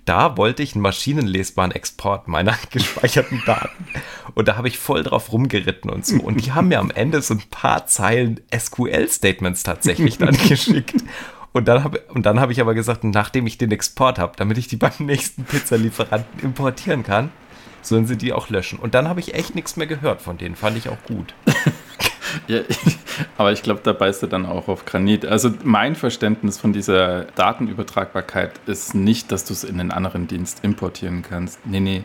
[0.10, 3.86] da wollte ich einen maschinenlesbaren Export meiner gespeicherten Daten.
[4.34, 6.16] Und da habe ich voll drauf rumgeritten und so.
[6.16, 10.96] Und die haben mir am Ende so ein paar Zeilen SQL-Statements tatsächlich dann geschickt.
[11.54, 12.02] Und dann habe
[12.42, 16.42] hab ich aber gesagt, nachdem ich den Export habe, damit ich die beim nächsten Pizzalieferanten
[16.42, 17.32] importieren kann,
[17.84, 18.80] sollen sie die auch löschen.
[18.80, 20.56] Und dann habe ich echt nichts mehr gehört von denen.
[20.56, 21.36] Fand ich auch gut.
[22.48, 22.62] Ja,
[23.38, 25.26] aber ich glaube, da beißt du dann auch auf Granit.
[25.26, 30.64] Also mein Verständnis von dieser Datenübertragbarkeit ist nicht, dass du es in einen anderen Dienst
[30.64, 31.66] importieren kannst.
[31.66, 32.04] Nee, nee.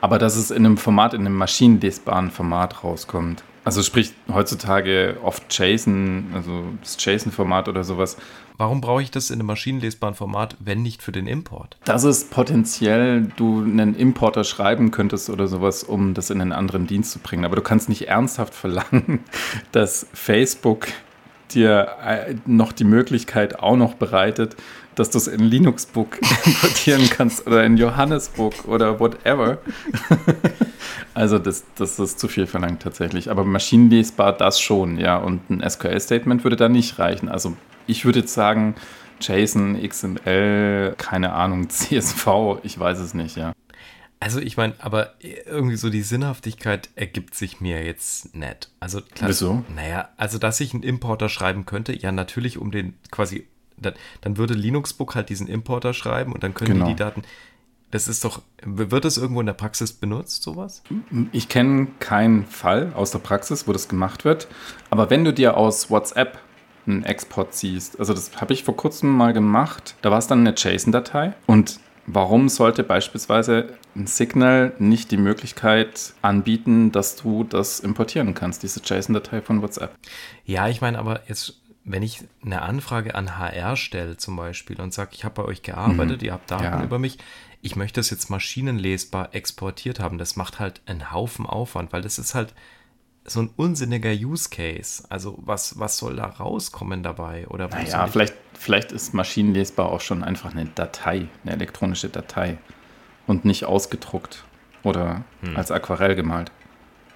[0.00, 3.42] Aber dass es in einem Format, in einem maschinenlesbaren Format rauskommt.
[3.64, 8.16] Also sprich heutzutage oft JSON, also das JSON-Format oder sowas.
[8.58, 11.76] Warum brauche ich das in einem maschinenlesbaren Format, wenn nicht für den Import?
[11.84, 16.86] Dass es potenziell du einen Importer schreiben könntest oder sowas, um das in einen anderen
[16.86, 17.44] Dienst zu bringen.
[17.44, 19.20] Aber du kannst nicht ernsthaft verlangen,
[19.72, 20.88] dass Facebook
[21.54, 24.56] dir äh, noch die Möglichkeit auch noch bereitet,
[24.94, 29.58] dass du es in Linux-Book importieren kannst oder in Johannesburg oder whatever.
[31.14, 33.30] also das, das ist zu viel verlangt tatsächlich.
[33.30, 35.16] Aber maschinenlesbar das schon, ja.
[35.16, 37.28] Und ein SQL-Statement würde da nicht reichen.
[37.28, 38.74] Also ich würde jetzt sagen,
[39.20, 42.26] JSON, XML, keine Ahnung, CSV,
[42.62, 43.52] ich weiß es nicht, ja.
[44.20, 48.70] Also ich meine, aber irgendwie so die Sinnhaftigkeit ergibt sich mir jetzt nicht.
[48.78, 49.64] Also klar, Wieso?
[49.74, 54.36] Naja, also dass ich einen Importer schreiben könnte, ja natürlich um den quasi, dann, dann
[54.36, 56.86] würde Linuxbook halt diesen Importer schreiben und dann können genau.
[56.86, 57.22] die die Daten.
[57.90, 60.82] Das ist doch, wird das irgendwo in der Praxis benutzt, sowas?
[61.30, 64.48] Ich kenne keinen Fall aus der Praxis, wo das gemacht wird.
[64.88, 66.38] Aber wenn du dir aus WhatsApp
[66.86, 70.40] einen Export ziehst, also das habe ich vor kurzem mal gemacht, da war es dann
[70.40, 77.78] eine JSON-Datei und Warum sollte beispielsweise ein Signal nicht die Möglichkeit anbieten, dass du das
[77.78, 79.94] importieren kannst, diese JSON-Datei von WhatsApp?
[80.44, 84.94] Ja, ich meine, aber jetzt, wenn ich eine Anfrage an HR stelle zum Beispiel und
[84.94, 86.26] sage, ich habe bei euch gearbeitet, mhm.
[86.26, 86.82] ihr habt Daten ja.
[86.82, 87.18] über mich,
[87.60, 92.18] ich möchte das jetzt maschinenlesbar exportiert haben, das macht halt einen Haufen Aufwand, weil das
[92.18, 92.54] ist halt
[93.24, 95.04] so ein unsinniger Use Case.
[95.08, 97.46] Also was, was soll da rauskommen dabei?
[97.48, 102.58] Oder naja, vielleicht, vielleicht ist maschinenlesbar auch schon einfach eine Datei, eine elektronische Datei
[103.26, 104.44] und nicht ausgedruckt
[104.82, 105.56] oder hm.
[105.56, 106.50] als Aquarell gemalt.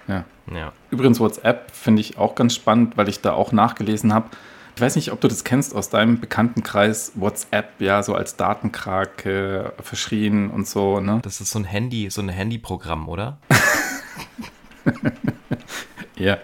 [0.07, 0.23] Ja.
[0.53, 0.71] ja.
[0.89, 4.29] Übrigens, WhatsApp finde ich auch ganz spannend, weil ich da auch nachgelesen habe.
[4.77, 9.73] Ich weiß nicht, ob du das kennst aus deinem Bekanntenkreis, WhatsApp, ja, so als Datenkrake
[9.81, 11.19] verschrien und so, ne?
[11.23, 13.39] Das ist so ein Handy, so ein Handyprogramm, oder?
[16.15, 16.37] Ja,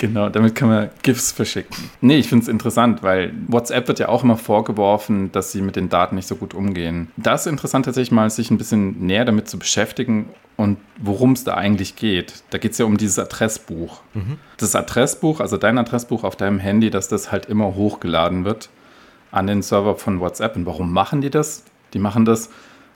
[0.00, 1.76] genau, damit kann man GIFs verschicken.
[2.00, 5.76] Nee, ich finde es interessant, weil WhatsApp wird ja auch immer vorgeworfen, dass sie mit
[5.76, 7.12] den Daten nicht so gut umgehen.
[7.16, 11.44] Das ist interessant tatsächlich mal, sich ein bisschen näher damit zu beschäftigen und worum es
[11.44, 12.42] da eigentlich geht.
[12.50, 14.00] Da geht es ja um dieses Adressbuch.
[14.14, 14.38] Mhm.
[14.56, 18.70] Das Adressbuch, also dein Adressbuch auf deinem Handy, dass das halt immer hochgeladen wird
[19.30, 20.56] an den Server von WhatsApp.
[20.56, 21.64] Und warum machen die das?
[21.92, 22.50] Die machen das,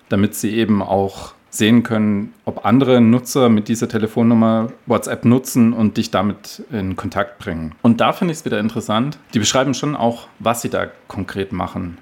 [0.09, 5.97] damit sie eben auch sehen können, ob andere Nutzer mit dieser Telefonnummer WhatsApp nutzen und
[5.97, 7.75] dich damit in Kontakt bringen.
[7.83, 9.19] Und da finde ich es wieder interessant.
[9.35, 11.99] Die beschreiben schon auch, was sie da konkret machen.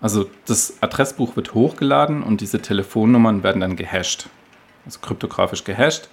[0.00, 4.28] Also das Adressbuch wird hochgeladen und diese Telefonnummern werden dann gehasht,
[4.84, 6.08] also kryptografisch gehasht.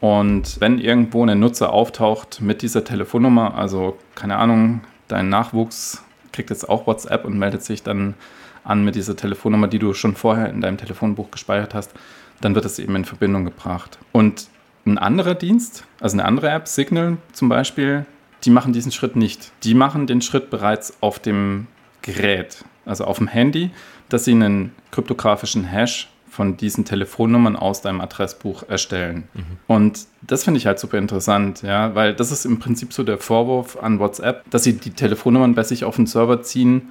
[0.00, 6.50] Und wenn irgendwo ein Nutzer auftaucht mit dieser Telefonnummer, also keine Ahnung, dein Nachwuchs kriegt
[6.50, 8.14] jetzt auch WhatsApp und meldet sich dann
[8.64, 11.92] an mit dieser Telefonnummer, die du schon vorher in deinem Telefonbuch gespeichert hast,
[12.40, 13.98] dann wird es eben in Verbindung gebracht.
[14.12, 14.48] Und
[14.84, 18.06] ein anderer Dienst, also eine andere App, Signal zum Beispiel,
[18.44, 19.52] die machen diesen Schritt nicht.
[19.62, 21.68] Die machen den Schritt bereits auf dem
[22.02, 23.70] Gerät, also auf dem Handy,
[24.08, 29.24] dass sie einen kryptografischen Hash von diesen Telefonnummern aus deinem Adressbuch erstellen.
[29.34, 29.42] Mhm.
[29.66, 33.18] Und das finde ich halt super interessant, ja, weil das ist im Prinzip so der
[33.18, 36.88] Vorwurf an WhatsApp, dass sie die Telefonnummern bei sich auf den Server ziehen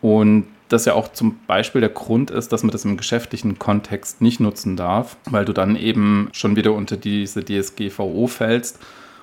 [0.00, 4.20] und das ja auch zum Beispiel der Grund ist, dass man das im geschäftlichen Kontext
[4.20, 8.78] nicht nutzen darf, weil du dann eben schon wieder unter diese DSGVO fällst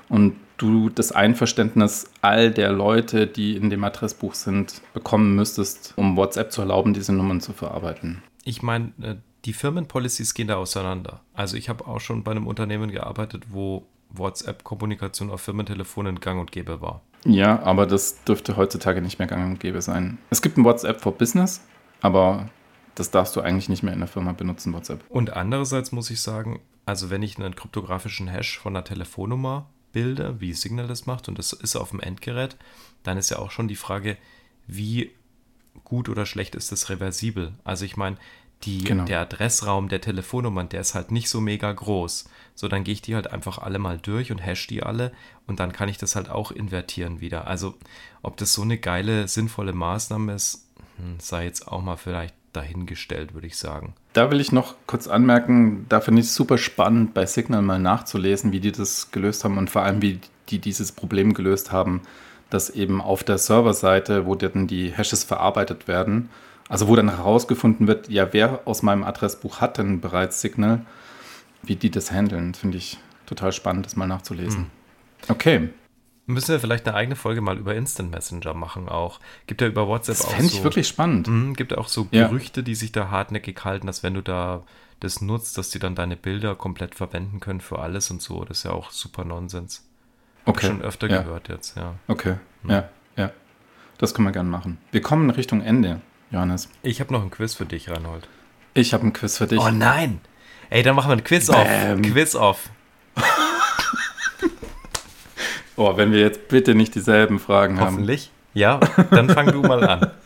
[0.10, 6.16] und du das Einverständnis all der Leute, die in dem Adressbuch sind, bekommen müsstest, um
[6.16, 8.22] WhatsApp zu erlauben, diese Nummern zu verarbeiten.
[8.44, 11.22] Ich meine, äh, die Firmenpolicies gehen da auseinander.
[11.34, 16.52] Also ich habe auch schon bei einem Unternehmen gearbeitet, wo WhatsApp-Kommunikation auf Firmentelefonen gang und
[16.52, 17.02] gäbe war.
[17.26, 20.18] Ja, aber das dürfte heutzutage nicht mehr gang und gäbe sein.
[20.30, 21.62] Es gibt ein WhatsApp for Business,
[22.02, 22.50] aber
[22.94, 25.04] das darfst du eigentlich nicht mehr in der Firma benutzen, WhatsApp.
[25.10, 30.40] Und andererseits muss ich sagen, also wenn ich einen kryptografischen Hash von einer Telefonnummer bilde,
[30.40, 32.58] wie Signal das macht, und das ist auf dem Endgerät,
[33.04, 34.18] dann ist ja auch schon die Frage,
[34.68, 35.12] wie
[35.84, 37.54] gut oder schlecht ist das reversibel?
[37.64, 38.18] Also ich meine,
[38.66, 39.06] die, genau.
[39.06, 42.26] der Adressraum der Telefonnummern, der ist halt nicht so mega groß.
[42.56, 45.12] So, dann gehe ich die halt einfach alle mal durch und hash die alle
[45.48, 47.48] und dann kann ich das halt auch invertieren wieder.
[47.48, 47.76] Also,
[48.22, 53.34] ob das so eine geile, sinnvolle Maßnahme ist, hm, sei jetzt auch mal vielleicht dahingestellt,
[53.34, 53.94] würde ich sagen.
[54.14, 57.80] Da will ich noch kurz anmerken, da finde ich es super spannend, bei Signal mal
[57.80, 62.02] nachzulesen, wie die das gelöst haben und vor allem, wie die dieses Problem gelöst haben,
[62.50, 66.30] dass eben auf der Serverseite, wo dann die Hashes verarbeitet werden,
[66.68, 70.86] also wo dann herausgefunden wird, ja, wer aus meinem Adressbuch hat denn bereits Signal,
[71.64, 74.62] wie die das handeln, finde ich total spannend, das mal nachzulesen.
[74.62, 74.70] Mhm.
[75.28, 75.70] Okay.
[76.28, 79.20] Müssen wir vielleicht eine eigene Folge mal über Instant Messenger machen auch.
[79.46, 80.46] Gibt ja über WhatsApp das auch so.
[80.46, 81.28] ich wirklich spannend.
[81.28, 82.28] Mh, gibt auch so ja.
[82.28, 84.64] Gerüchte, die sich da hartnäckig halten, dass wenn du da
[85.02, 88.44] das nutzt, dass die dann deine Bilder komplett verwenden können für alles und so.
[88.44, 89.88] Das ist ja auch super Nonsens.
[90.46, 90.48] Okay.
[90.48, 91.22] Hab ich schon öfter ja.
[91.22, 91.96] gehört jetzt, ja.
[92.08, 92.70] Okay, mhm.
[92.72, 93.32] ja, ja.
[94.00, 94.80] Das können wir gerne machen.
[94.92, 96.02] Wir kommen Richtung Ende.
[96.36, 96.70] Johannes.
[96.84, 98.28] Ich habe noch ein Quiz für dich, Reinhold.
[98.74, 99.60] Ich habe ein Quiz für dich.
[99.60, 100.20] Oh nein!
[100.70, 101.68] Ey, dann machen wir ein Quiz off.
[102.02, 102.70] Quiz off.
[105.78, 107.94] oh, wenn wir jetzt bitte nicht dieselben Fragen haben.
[107.96, 108.32] Hoffentlich.
[108.54, 108.80] Ja,
[109.12, 110.12] dann fang du mal an.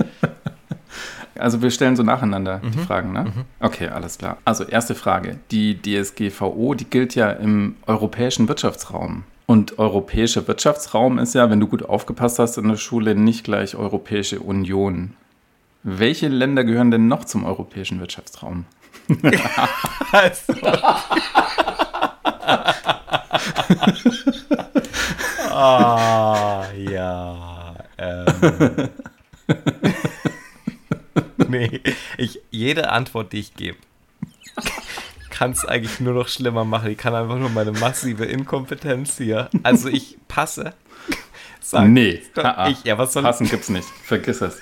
[1.38, 2.72] Also wir stellen so nacheinander mhm.
[2.72, 3.24] die Fragen, ne?
[3.24, 3.46] Mhm.
[3.62, 4.40] Okay, alles klar.
[4.44, 5.40] Also erste Frage.
[5.52, 9.24] Die DSGVO, die gilt ja im europäischen Wirtschaftsraum.
[9.46, 13.78] Und europäischer Wirtschaftsraum ist ja, wenn du gut aufgepasst hast in der Schule, nicht gleich
[13.78, 15.14] Europäische Union.
[15.84, 18.66] Welche Länder gehören denn noch zum europäischen Wirtschaftsraum?
[20.12, 20.54] also.
[25.52, 27.76] ah, ja.
[27.98, 28.26] Ähm.
[31.48, 31.82] nee,
[32.18, 33.78] ich, jede Antwort, die ich gebe,
[35.30, 36.92] kann es eigentlich nur noch schlimmer machen.
[36.92, 39.50] Ich kann einfach nur meine massive Inkompetenz hier.
[39.64, 40.74] Also ich passe.
[41.62, 42.22] Sag, nee,
[42.68, 43.88] ich, ja, was soll Passen gibt's nicht.
[44.04, 44.62] Vergiss es.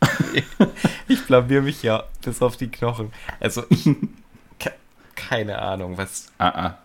[1.08, 3.12] ich blamier mich ja bis auf die Knochen.
[3.40, 3.88] Also ich,
[5.14, 6.26] keine Ahnung, was.
[6.38, 6.78] Ah, ah.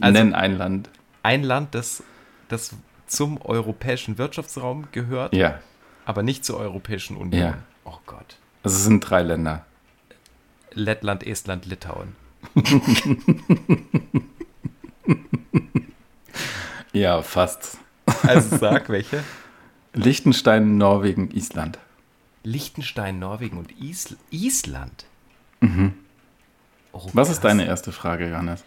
[0.00, 0.90] Also, Nenn ein Land.
[1.22, 2.02] Ein Land, das,
[2.48, 2.74] das
[3.06, 5.58] zum europäischen Wirtschaftsraum gehört, ja.
[6.04, 7.40] aber nicht zur Europäischen Union.
[7.40, 7.58] Ja.
[7.84, 8.36] Oh Gott.
[8.62, 9.64] Also es sind drei Länder.
[10.72, 12.14] Lettland, Estland, Litauen.
[16.92, 17.78] ja, fast.
[18.22, 19.24] Also sag welche.
[19.94, 21.78] Liechtenstein, Norwegen, Island.
[22.48, 25.04] Liechtenstein, Norwegen und Isl Island.
[25.60, 25.92] Mhm.
[26.92, 28.64] Oh, Was ist deine erste Frage, Johannes?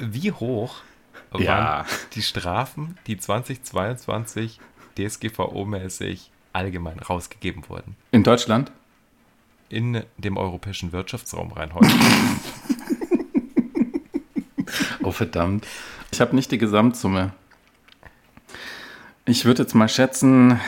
[0.00, 0.82] Wie hoch
[1.38, 1.46] ja.
[1.46, 4.58] waren die Strafen, die 2022
[4.96, 7.94] DSGVO-mäßig allgemein rausgegeben wurden?
[8.10, 8.72] In Deutschland?
[9.68, 11.88] In dem europäischen Wirtschaftsraum rein heute.
[15.04, 15.68] oh verdammt.
[16.10, 17.32] Ich habe nicht die Gesamtsumme.
[19.24, 20.60] Ich würde jetzt mal schätzen,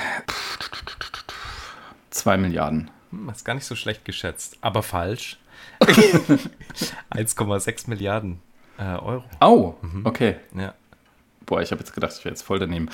[2.11, 2.91] 2 Milliarden.
[3.33, 5.39] Ist gar nicht so schlecht geschätzt, aber falsch.
[5.81, 8.41] 1,6 Milliarden
[8.79, 9.25] äh, Euro.
[9.41, 10.07] Oh, mhm.
[10.07, 10.37] okay.
[10.57, 10.73] Ja.
[11.47, 12.89] boah, ich habe jetzt gedacht, ich wäre jetzt voll daneben.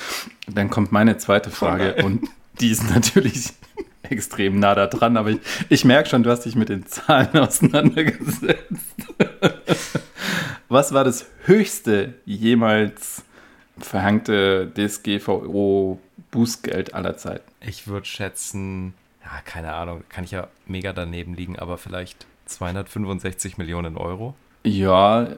[0.47, 2.29] Dann kommt meine zweite Frage oh und
[2.61, 3.53] die ist natürlich
[4.03, 7.37] extrem nah da dran, aber ich, ich merke schon, du hast dich mit den Zahlen
[7.37, 8.97] auseinandergesetzt.
[10.69, 13.25] Was war das höchste jemals
[13.81, 17.51] verhängte DSGVO-Bußgeld aller Zeiten?
[17.61, 23.59] Ich würde schätzen, ja, keine Ahnung, kann ich ja mega daneben liegen, aber vielleicht 265
[23.59, 24.35] Millionen Euro.
[24.63, 25.29] Ja,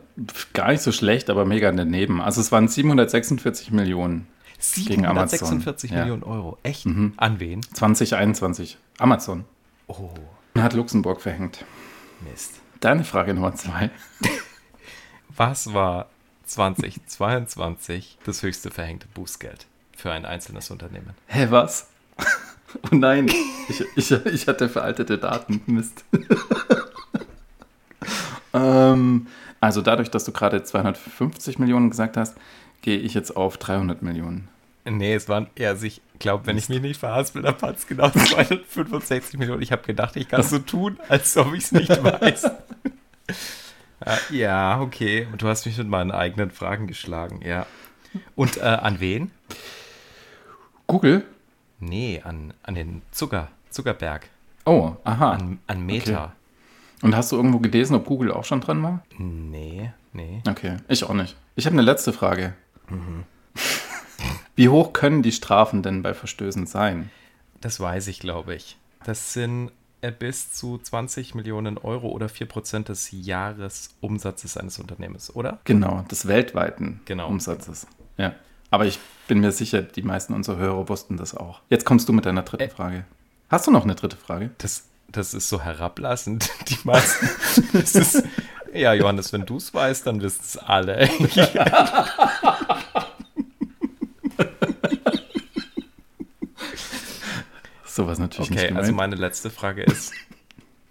[0.52, 2.20] gar nicht so schlecht, aber mega daneben.
[2.20, 4.26] Also es waren 746 Millionen.
[4.58, 6.28] 746 Millionen ja.
[6.28, 6.58] Euro.
[6.62, 6.86] Echt?
[6.86, 7.14] Mhm.
[7.16, 7.62] An wen?
[7.62, 8.78] 2021.
[8.98, 9.44] Amazon.
[9.86, 10.10] Oh.
[10.56, 11.64] Hat Luxemburg verhängt.
[12.28, 12.60] Mist.
[12.80, 13.90] Deine Frage Nummer zwei.
[15.36, 16.08] Was war
[16.52, 21.14] 2022 das höchste verhängte Bußgeld für ein einzelnes Unternehmen?
[21.26, 21.88] Hä, was?
[22.90, 23.30] Oh nein,
[23.68, 25.60] ich, ich, ich hatte veraltete Daten.
[25.66, 26.06] Mist.
[28.54, 29.26] ähm,
[29.60, 32.34] also dadurch, dass du gerade 250 Millionen gesagt hast,
[32.80, 34.48] gehe ich jetzt auf 300 Millionen.
[34.86, 37.86] Nee, es waren eher, also ich glaube, wenn ich mich nicht verhaspel, dann waren es
[37.86, 39.60] genau 265 Millionen.
[39.60, 42.50] Ich habe gedacht, ich kann so tun, als ob ich es nicht weiß.
[44.30, 45.26] Ja, okay.
[45.30, 47.66] Und du hast mich mit meinen eigenen Fragen geschlagen, ja.
[48.36, 49.30] Und äh, an wen?
[50.86, 51.24] Google?
[51.80, 54.28] Nee, an, an den Zucker, Zuckerberg.
[54.64, 55.32] Oh, aha.
[55.32, 56.24] An, an Meta.
[56.24, 56.32] Okay.
[57.02, 59.02] Und hast du irgendwo gelesen, ob Google auch schon dran war?
[59.18, 60.40] Nee, nee.
[60.48, 61.36] Okay, ich auch nicht.
[61.56, 62.54] Ich habe eine letzte Frage.
[62.88, 63.24] Mhm.
[64.54, 67.10] Wie hoch können die Strafen denn bei Verstößen sein?
[67.60, 68.76] Das weiß ich, glaube ich.
[69.04, 69.72] Das sind äh,
[70.10, 75.60] bis zu 20 Millionen Euro oder 4% des Jahresumsatzes eines Unternehmens, oder?
[75.64, 77.28] Genau, des weltweiten genau.
[77.28, 77.86] Umsatzes.
[78.16, 78.34] Ja.
[78.70, 81.60] Aber ich bin mir sicher, die meisten unserer Hörer wussten das auch.
[81.68, 83.04] Jetzt kommst du mit deiner dritten äh, Frage.
[83.48, 84.50] Hast du noch eine dritte Frage?
[84.58, 86.50] Das, das ist so herablassend.
[86.68, 87.28] Die meisten.
[87.72, 88.24] ist,
[88.72, 91.08] ja, Johannes, wenn du es weißt, dann wissen es alle.
[97.92, 98.70] Sowas natürlich okay, nicht.
[98.70, 100.14] Okay, also meine letzte Frage ist: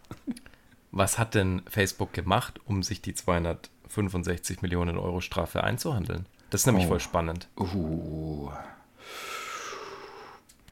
[0.92, 6.28] Was hat denn Facebook gemacht, um sich die 265 Millionen Euro Strafe einzuhandeln?
[6.52, 6.90] Das ist nämlich oh.
[6.90, 7.48] voll spannend.
[7.58, 8.52] Uh.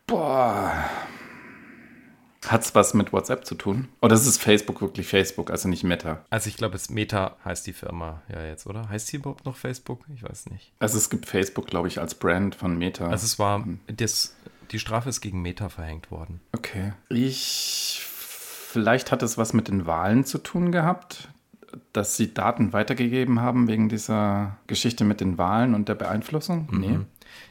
[0.06, 0.86] Boah.
[2.46, 3.88] Hat es was mit WhatsApp zu tun?
[4.02, 6.26] Oder ist es Facebook wirklich Facebook, also nicht Meta?
[6.30, 8.88] Also ich glaube, es Meta heißt die Firma ja jetzt, oder?
[8.88, 10.06] Heißt sie überhaupt noch Facebook?
[10.14, 10.72] Ich weiß nicht.
[10.80, 13.08] Also es gibt Facebook, glaube ich, als Brand von Meta.
[13.08, 14.36] Also es war, das,
[14.72, 16.42] die Strafe ist gegen Meta verhängt worden.
[16.52, 16.94] Okay.
[17.10, 21.30] Ich, vielleicht hat es was mit den Wahlen zu tun gehabt
[21.94, 26.68] dass sie Daten weitergegeben haben wegen dieser Geschichte mit den Wahlen und der Beeinflussung?
[26.72, 26.80] Mhm.
[26.80, 27.00] Nee.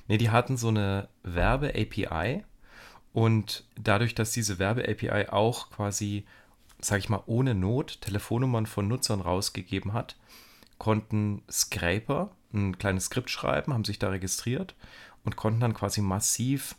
[0.08, 2.44] Nee, die hatten so eine Werbe-API
[3.12, 6.24] und dadurch, dass diese Werbe-API auch quasi,
[6.80, 10.16] sag ich mal, ohne Not Telefonnummern von Nutzern rausgegeben hat,
[10.78, 14.74] konnten Scraper ein kleines Skript schreiben, haben sich da registriert
[15.24, 16.76] und konnten dann quasi massiv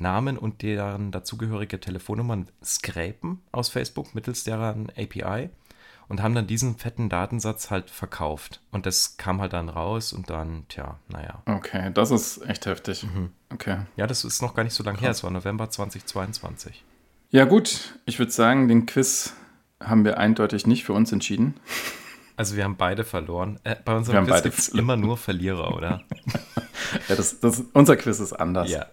[0.00, 5.50] Namen und deren dazugehörige Telefonnummern scrapen aus Facebook mittels deren API
[6.08, 8.60] und haben dann diesen fetten Datensatz halt verkauft.
[8.72, 11.42] Und das kam halt dann raus und dann, tja, naja.
[11.46, 13.04] Okay, das ist echt heftig.
[13.04, 13.30] Mhm.
[13.52, 13.78] Okay.
[13.96, 15.10] Ja, das ist noch gar nicht so lange her.
[15.10, 16.84] Es war November 2022.
[17.30, 18.00] Ja, gut.
[18.06, 19.34] Ich würde sagen, den Quiz
[19.80, 21.54] haben wir eindeutig nicht für uns entschieden.
[22.40, 23.60] Also wir haben beide verloren.
[23.64, 26.00] Äh, bei unserem Quiz gibt es immer nur Verlierer, oder?
[27.10, 28.70] ja, das, das, unser Quiz ist anders.
[28.70, 28.86] Ja.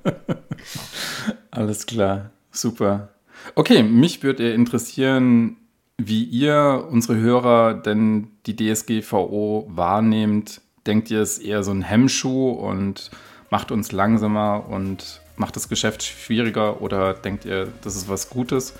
[1.50, 2.30] Alles klar.
[2.50, 3.10] Super.
[3.54, 5.58] Okay, mich würde interessieren,
[5.98, 10.62] wie ihr, unsere Hörer, denn die DSGVO wahrnehmt.
[10.86, 13.10] Denkt ihr, es ist eher so ein Hemmschuh und
[13.50, 18.72] macht uns langsamer und macht das Geschäft schwieriger oder denkt ihr, das ist was Gutes?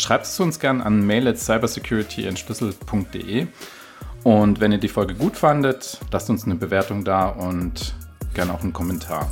[0.00, 3.46] Schreibt es uns gerne an mail at cybersecurityentschlüssel.de
[4.24, 7.94] und wenn ihr die Folge gut fandet, lasst uns eine Bewertung da und
[8.34, 9.30] gerne auch einen Kommentar.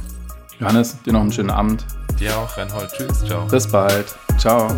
[0.60, 1.84] Johannes, dir noch einen schönen Abend.
[2.18, 2.90] Dir auch, Reinhold.
[2.92, 3.46] Tschüss, ciao.
[3.46, 4.14] Bis bald.
[4.38, 4.70] Ciao.